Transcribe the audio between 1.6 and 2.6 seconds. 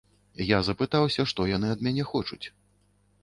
ад мяне хочуць.